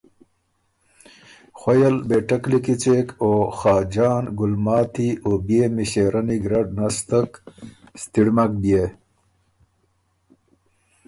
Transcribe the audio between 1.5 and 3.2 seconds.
خوئ ل بهېټک لیکی څېک